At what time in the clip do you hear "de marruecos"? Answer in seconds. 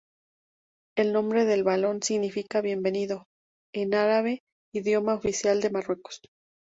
5.61-6.21